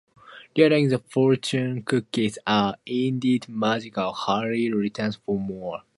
[0.57, 5.83] Realizing the fortune cookies are indeed magical, Harry returns for more.